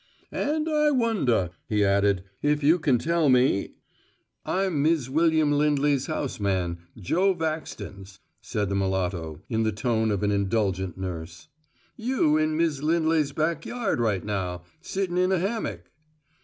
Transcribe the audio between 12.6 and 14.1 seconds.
Lindley's backyard